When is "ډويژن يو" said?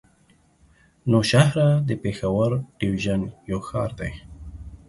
2.79-3.59